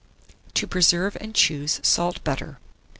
TO 0.55 0.65
PRESERVE 0.65 1.15
AND 1.21 1.35
TO 1.35 1.39
CHOOSE 1.39 1.79
SALT 1.83 2.23
BUTTER. 2.23 2.57